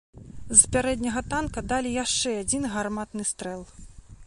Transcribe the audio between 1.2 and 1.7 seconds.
танка